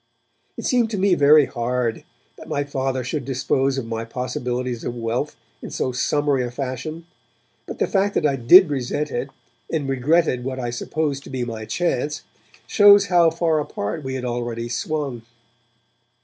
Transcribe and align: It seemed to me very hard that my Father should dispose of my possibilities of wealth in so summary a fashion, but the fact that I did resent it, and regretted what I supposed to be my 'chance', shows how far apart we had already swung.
It 0.57 0.65
seemed 0.65 0.89
to 0.89 0.97
me 0.97 1.13
very 1.13 1.45
hard 1.45 2.03
that 2.35 2.47
my 2.47 2.63
Father 2.63 3.03
should 3.03 3.23
dispose 3.23 3.77
of 3.77 3.85
my 3.85 4.03
possibilities 4.03 4.83
of 4.83 4.95
wealth 4.95 5.35
in 5.61 5.69
so 5.69 5.91
summary 5.91 6.43
a 6.43 6.49
fashion, 6.49 7.05
but 7.67 7.77
the 7.77 7.85
fact 7.85 8.15
that 8.15 8.25
I 8.25 8.35
did 8.35 8.71
resent 8.71 9.11
it, 9.11 9.29
and 9.71 9.87
regretted 9.87 10.43
what 10.43 10.59
I 10.59 10.71
supposed 10.71 11.23
to 11.25 11.29
be 11.29 11.43
my 11.45 11.65
'chance', 11.65 12.23
shows 12.65 13.05
how 13.13 13.29
far 13.29 13.59
apart 13.59 14.03
we 14.03 14.15
had 14.15 14.25
already 14.25 14.69
swung. 14.69 15.21